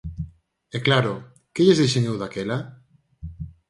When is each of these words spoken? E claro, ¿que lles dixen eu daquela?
E 0.75 0.77
claro, 0.85 1.13
¿que 1.53 1.61
lles 1.65 1.79
dixen 1.81 2.03
eu 2.09 2.15
daquela? 2.21 2.57